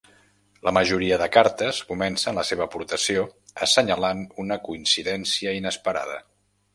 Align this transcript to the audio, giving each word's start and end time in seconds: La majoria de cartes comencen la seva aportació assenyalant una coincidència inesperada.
La 0.67 0.71
majoria 0.75 1.17
de 1.21 1.25
cartes 1.35 1.81
comencen 1.89 2.39
la 2.39 2.45
seva 2.49 2.65
aportació 2.65 3.25
assenyalant 3.67 4.23
una 4.45 4.57
coincidència 4.69 5.55
inesperada. 5.59 6.17